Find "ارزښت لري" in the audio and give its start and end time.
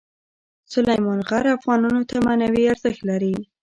2.73-3.33